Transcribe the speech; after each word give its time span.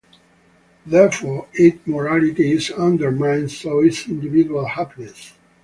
Therefore, 0.83 1.47
if 1.53 1.85
morality 1.85 2.51
is 2.53 2.71
undermined, 2.71 3.51
so 3.51 3.81
is 3.83 4.07
individual 4.07 4.65
happiness. 4.65 5.33